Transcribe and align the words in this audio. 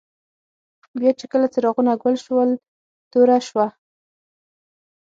بیا 0.99 1.11
چي 1.19 1.25
کله 1.31 1.47
څراغونه 1.53 1.91
ګل 2.03 2.15
شول، 2.25 2.49
توره 3.11 3.37
شوه. 3.47 3.65